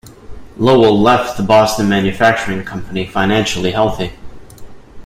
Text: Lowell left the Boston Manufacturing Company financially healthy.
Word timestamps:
Lowell 0.57 0.99
left 0.99 1.37
the 1.37 1.43
Boston 1.43 1.87
Manufacturing 1.87 2.63
Company 2.63 3.05
financially 3.05 3.69
healthy. 3.71 4.13